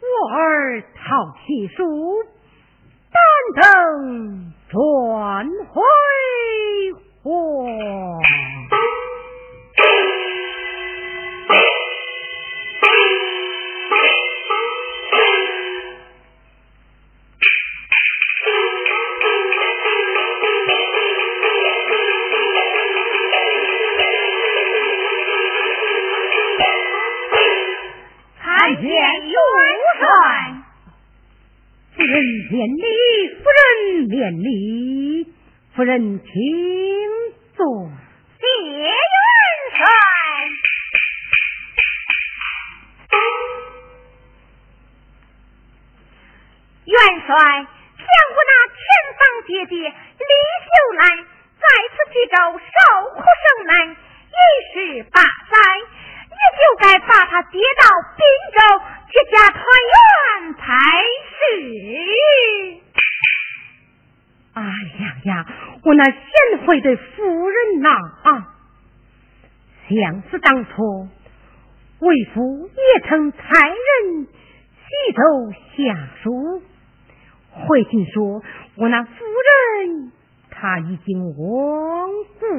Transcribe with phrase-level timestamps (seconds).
[0.00, 2.17] 我儿淘气书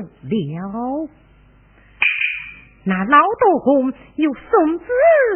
[0.02, 1.10] 了，
[2.86, 4.86] 那老豆公又送子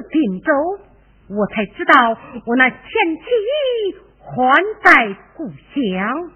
[0.10, 0.51] 并州，
[1.29, 1.93] 我才知道
[2.46, 3.24] 我那前妻
[4.20, 6.32] 还在故乡。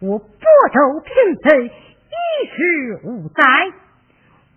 [0.00, 3.42] 我伯州平生一时无灾，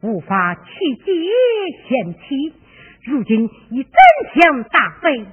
[0.01, 0.62] 无法去
[1.06, 1.12] 接
[1.88, 2.53] 贤妻，
[3.06, 3.94] 如今已真
[4.36, 5.25] 相大白，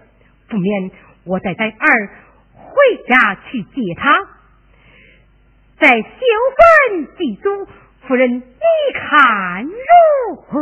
[0.48, 0.90] 不免
[1.24, 2.10] 我再带儿。
[2.54, 4.12] 回家去接他，
[5.78, 6.00] 在修
[6.56, 7.66] 坟祭祖，
[8.06, 8.42] 夫人你
[8.94, 10.58] 看如何？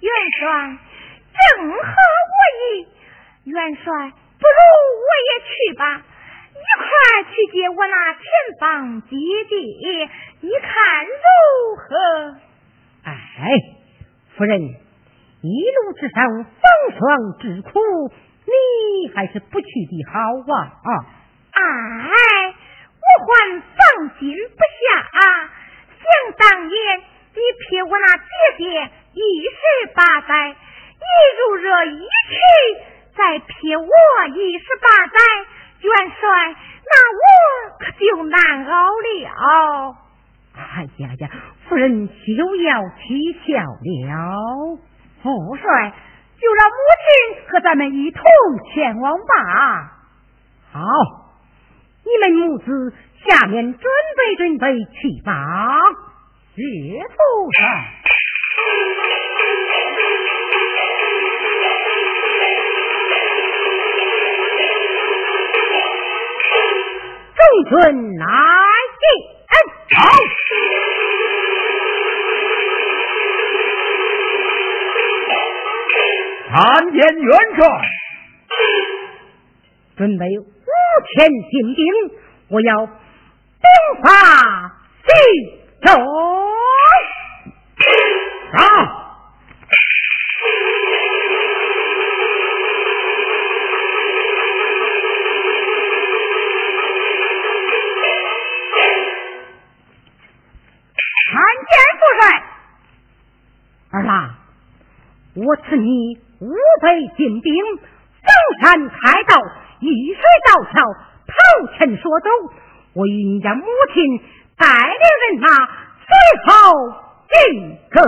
[0.00, 0.78] 元帅
[1.34, 2.86] 正合我意。
[3.50, 4.60] 元帅，不如
[5.02, 5.82] 我也去吧，
[6.54, 6.86] 一块
[7.32, 8.22] 去接我那前
[8.60, 9.16] 房姐
[9.48, 9.54] 姐，
[10.40, 12.38] 你看如何？
[13.02, 13.10] 哎，
[14.36, 16.62] 夫人，一路之上风
[16.96, 17.80] 霜之苦，
[18.46, 20.20] 你还是不去的好
[20.54, 20.94] 啊！
[21.50, 21.60] 啊！
[22.06, 22.14] 哎，
[23.00, 23.62] 我还
[23.98, 25.50] 放心不下啊，
[25.98, 26.06] 想
[26.38, 26.78] 当年
[27.34, 28.22] 你骗我那姐
[28.56, 28.64] 姐
[29.12, 31.04] 一十八载，你
[31.36, 32.38] 如若一去，
[33.16, 33.88] 再骗我
[34.36, 35.18] 一十八载，
[35.80, 36.54] 元帅，
[36.86, 37.22] 那我
[37.80, 39.96] 可就难熬了。
[40.54, 41.28] 哎呀呀，
[41.68, 44.78] 夫人就要取笑了，
[45.24, 45.92] 父帅，
[46.40, 48.22] 就让母亲和咱们一同
[48.72, 49.92] 前往吧。
[50.70, 50.78] 好，
[52.04, 52.94] 你们母子。
[53.28, 53.82] 下面准
[54.16, 55.32] 备准备起吧。
[56.56, 56.62] 谢
[57.08, 57.16] 夫
[57.52, 57.58] 人。
[67.36, 67.76] 众军
[68.18, 68.24] 来
[68.98, 69.02] 见。
[69.94, 69.98] 好。
[76.50, 76.56] 参
[76.90, 77.60] 见元帅。
[79.96, 80.42] 准备五
[81.14, 81.84] 千精兵，
[82.48, 82.88] 我要
[83.98, 84.08] 兵发
[85.04, 85.08] 西
[85.82, 85.88] 州。
[88.50, 88.88] 上。
[103.90, 104.34] 儿郎，
[105.34, 108.28] 我赐你五百精兵，逢
[108.60, 109.36] 山开道，
[109.80, 110.70] 遇水造桥，
[111.26, 111.32] 投
[111.78, 112.28] 前说走。
[112.98, 113.62] 我与你家母
[113.94, 114.18] 亲
[114.58, 115.46] 带领人马
[116.02, 116.10] 随
[116.46, 116.50] 后
[117.30, 118.02] 进跟，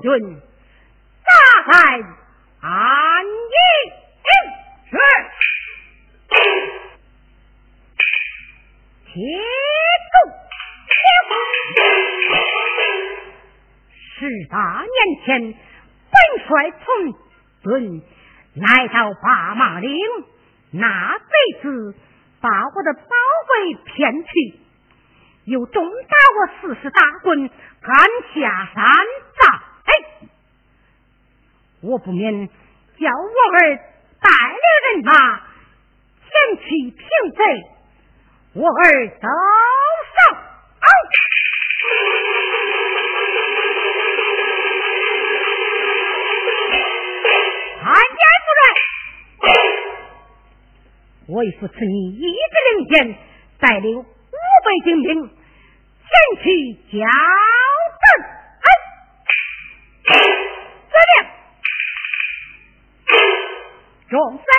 [0.00, 0.40] 军
[1.24, 1.32] 大
[1.72, 1.78] 在
[2.60, 3.56] 安邑。
[4.90, 4.96] 是。
[14.20, 14.88] 十八年
[15.24, 15.54] 前，
[16.10, 16.14] 本
[16.46, 16.86] 帅从
[17.62, 18.02] 军
[18.54, 19.90] 来到八马岭，
[20.72, 21.94] 那贼子
[22.40, 23.00] 把我的宝
[23.48, 24.28] 贝骗去，
[25.44, 27.48] 又重打我四十大棍，
[27.80, 27.96] 赶
[28.34, 28.84] 下山
[29.40, 29.62] 葬。
[31.80, 32.52] 我不免叫
[33.06, 33.76] 我儿
[34.20, 35.12] 带领人马
[36.18, 37.40] 前去平贼，
[38.54, 39.26] 我儿走
[40.16, 40.18] 上。
[40.34, 40.84] 哦
[47.80, 48.66] 参见夫人，
[51.28, 52.26] 我已父赐你一支
[52.74, 53.16] 令箭，
[53.60, 55.32] 带领五百精兵前
[56.42, 57.06] 去加。
[64.08, 64.57] 总算。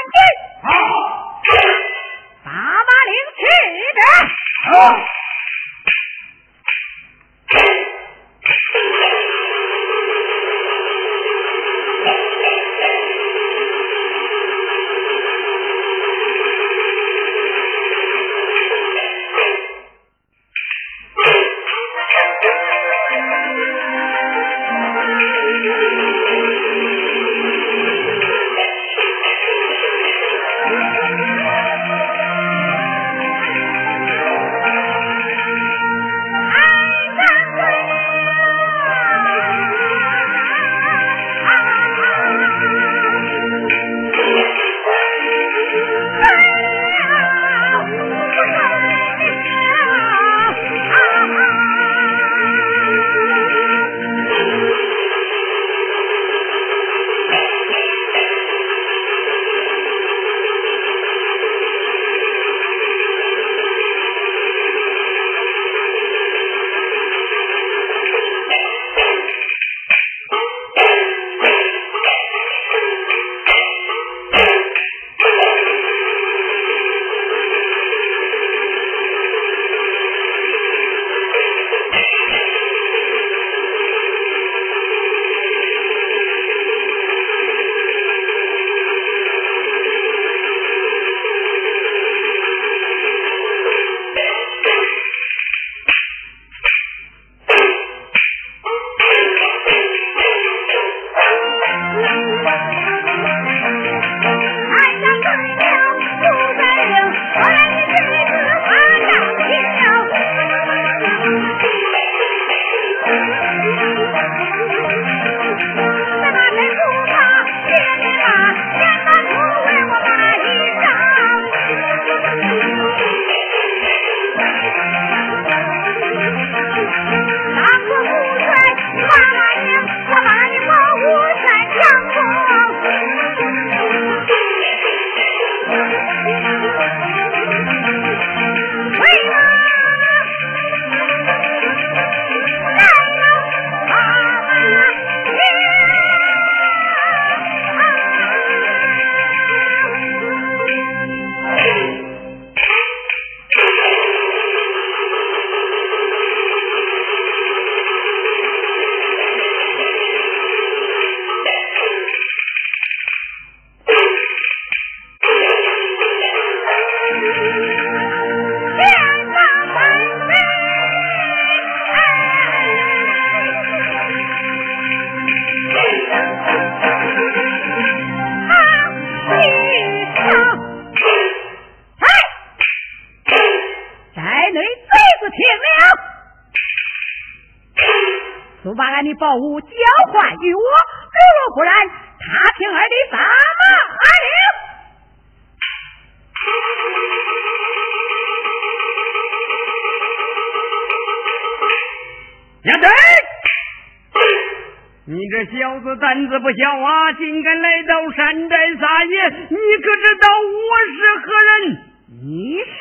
[206.09, 207.13] 胆子不小啊！
[207.13, 209.29] 竟敢来到山寨撒野！
[209.29, 210.65] 你可知道我
[210.97, 211.77] 是何人？
[212.23, 212.71] 你是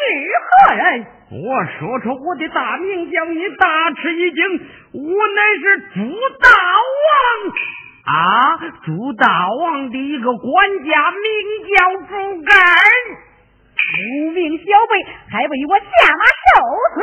[0.49, 1.07] 何人？
[1.31, 4.43] 我说出我的大名，叫你大吃一惊。
[4.95, 5.99] 我乃是朱
[6.41, 6.49] 大
[7.05, 8.17] 王啊！
[8.87, 11.21] 朱大王的一个管家，名
[11.69, 11.77] 叫
[12.09, 12.57] 朱干。
[14.25, 16.64] 无名小辈，还为我下马受
[16.95, 16.97] 死！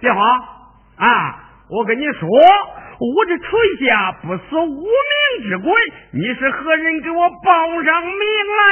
[0.00, 0.20] 别慌。
[0.98, 1.40] 啊！
[1.70, 2.28] 我跟你说，
[3.04, 3.44] 我这垂
[3.84, 4.88] 下不死无名
[5.48, 5.68] 之鬼，
[6.12, 7.02] 你是何人？
[7.02, 8.16] 给我报上名
[8.56, 8.64] 来！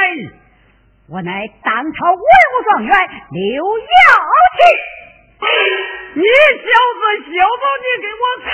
[1.09, 2.91] 我乃当朝文武状元
[3.29, 3.83] 刘耀
[4.57, 4.61] 庆。
[6.15, 6.65] 你小
[6.97, 7.29] 子，小
[7.61, 8.53] 子，你给我看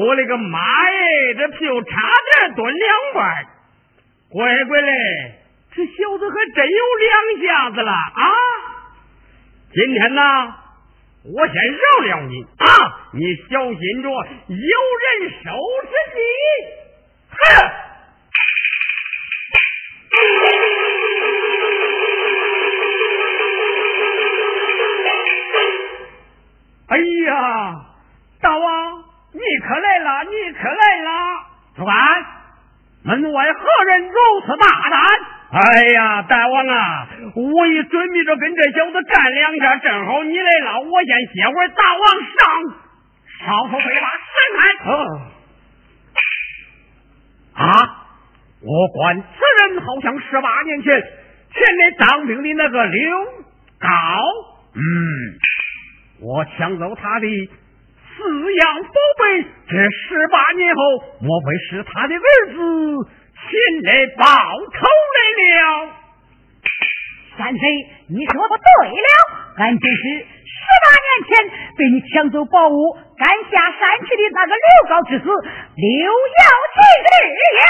[0.00, 0.58] 我勒个妈
[0.90, 1.34] 耶！
[1.36, 1.90] 这屁股差
[2.40, 3.46] 点蹲两半，
[4.30, 4.92] 乖乖嘞！
[5.72, 7.12] 这小子还真有两
[7.46, 8.24] 下子了啊！
[9.74, 10.22] 今天呢，
[11.24, 12.66] 我先饶了你啊！
[13.12, 14.56] 你小心着，有
[15.04, 15.50] 人收
[15.84, 16.20] 拾你！
[17.28, 17.36] 哼！
[26.88, 27.84] 哎呀，
[28.40, 28.99] 大王，
[29.32, 31.10] 你可来了，你可来了！
[31.76, 31.96] 主管，
[33.04, 34.14] 门外何人如
[34.44, 35.00] 此大胆？
[35.52, 41.68] 哎呀，大王啊，我已准备着跟这小子干两下，正好你来了，我先歇会儿。
[41.68, 42.40] 大王上，
[43.46, 44.36] 少说废话，闪
[47.54, 47.62] 开！
[47.62, 47.96] 啊！
[48.62, 49.24] 我管此
[49.58, 53.24] 人好像十八年前前来当兵的那个刘
[53.78, 53.88] 高，
[54.74, 54.80] 嗯。
[56.20, 57.26] 我抢走他的
[58.20, 60.80] 四样宝贝，这十八年后，
[61.22, 62.20] 莫非是他的儿
[62.52, 62.54] 子
[63.48, 63.48] 前
[63.82, 64.84] 来报仇
[65.16, 65.88] 来了？
[67.38, 67.64] 山贼，
[68.08, 69.08] 你说的对了，
[69.56, 76.44] 俺就是十八年前被你抢走宝物，赶下山去的那个刘高之子刘耀
[76.76, 76.78] 庆
[77.08, 77.08] 日
[77.40, 77.64] 也。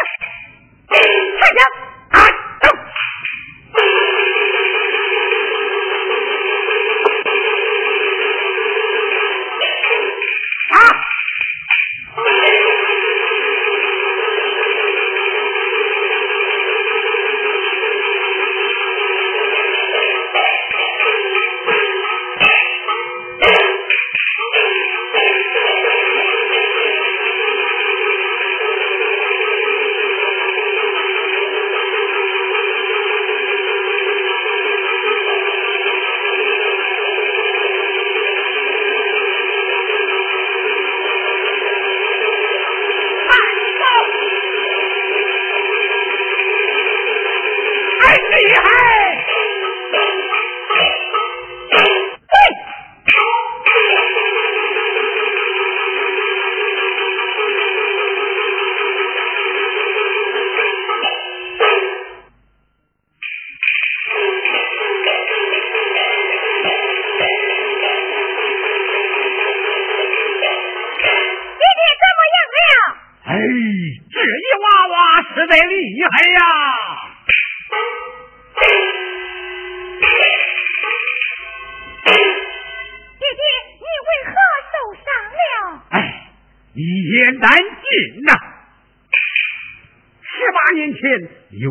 [75.50, 75.66] 开枪！
[76.38, 76.44] 啊！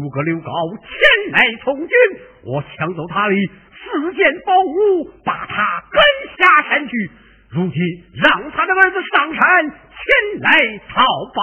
[0.09, 0.51] 个刘高
[0.81, 1.95] 前来从军，
[2.43, 6.03] 我抢走他的四件宝物，把他赶
[6.37, 6.91] 下山去。
[7.51, 7.79] 如今
[8.13, 9.77] 让他的儿子上山前
[10.41, 11.01] 来讨
[11.33, 11.41] 宝，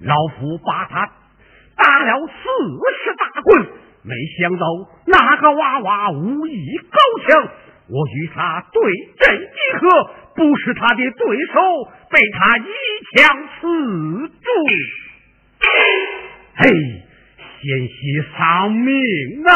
[0.00, 1.12] 老夫把他
[1.82, 2.32] 打了四
[3.02, 3.48] 十大棍。
[4.02, 4.66] 没想到
[5.06, 7.42] 那个娃娃武艺高强，
[7.88, 8.82] 我与他对
[9.18, 11.60] 阵几合，不是他的对手，
[12.08, 12.62] 被他一
[13.16, 13.60] 枪刺
[14.28, 14.48] 中。
[16.56, 16.68] 嘿！
[17.60, 17.94] 险些
[18.38, 18.94] 丧命
[19.44, 19.52] 啊！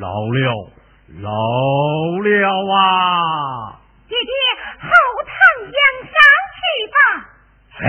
[0.00, 0.72] 老了，
[1.20, 1.28] 老
[2.22, 2.26] 了
[2.74, 3.80] 啊！
[4.08, 4.32] 爹爹，
[4.80, 4.88] 后
[5.26, 6.14] 堂养伤
[6.56, 6.58] 去
[6.94, 6.96] 吧。
[7.74, 7.84] 嘿。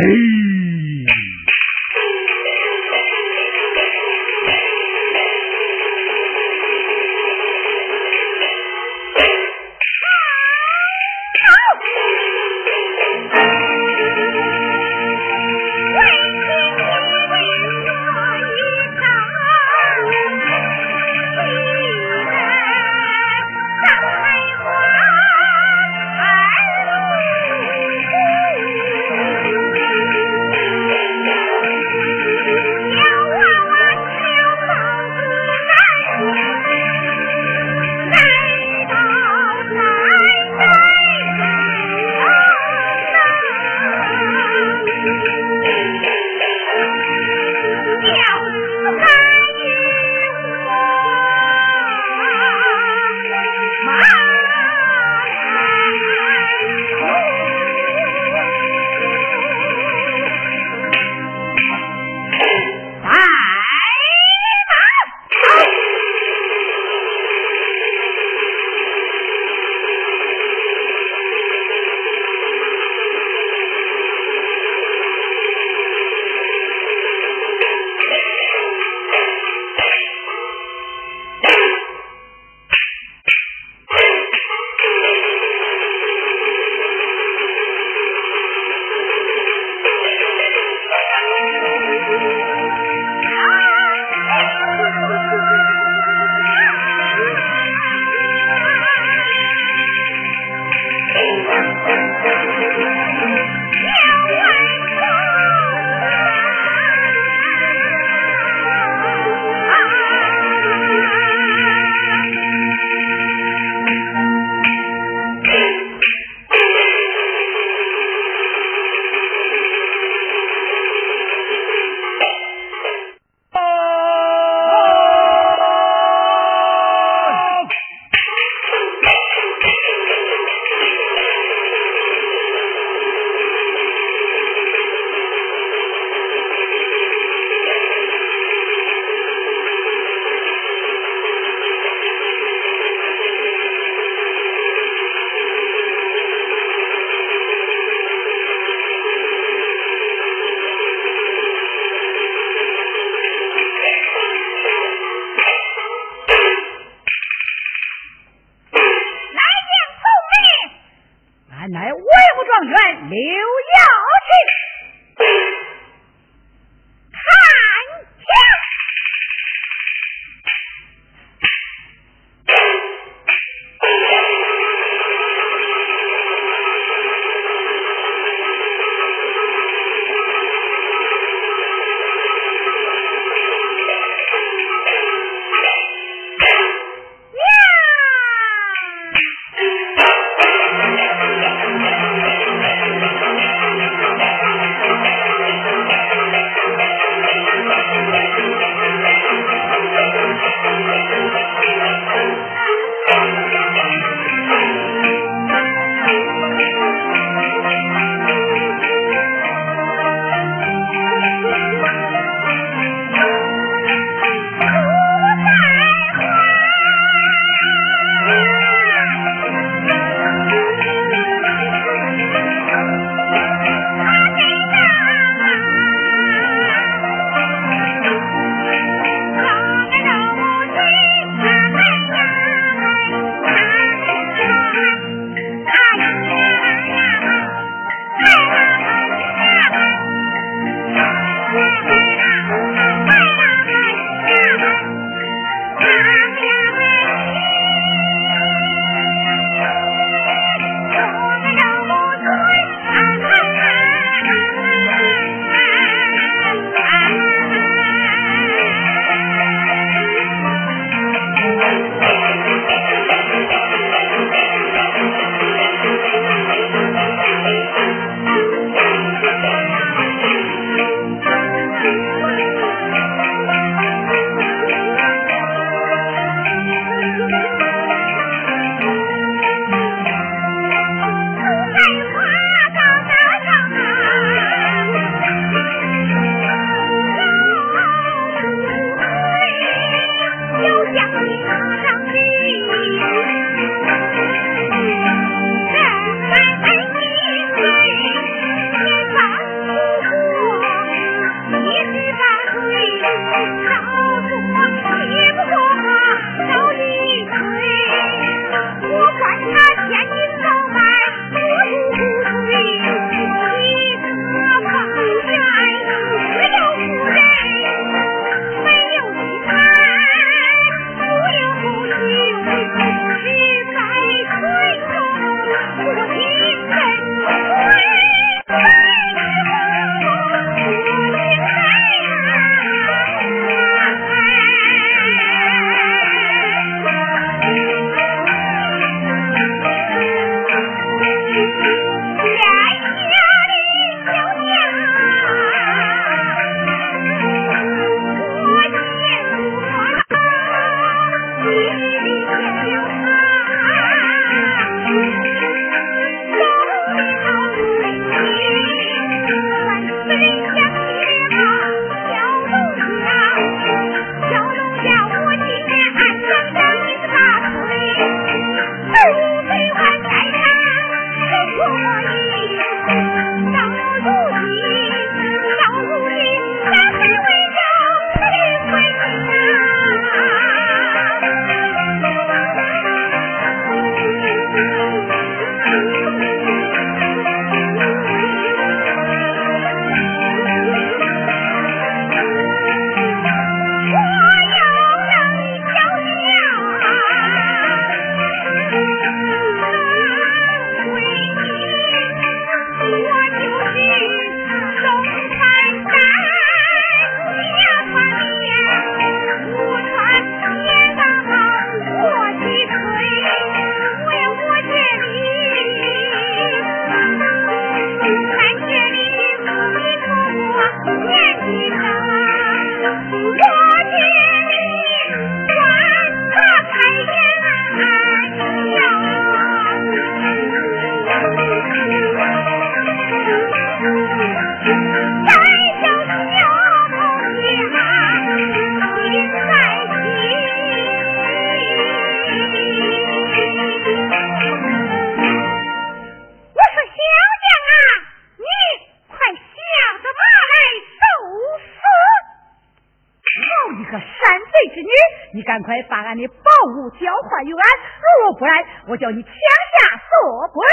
[458.87, 460.63] 我叫你枪下做鬼。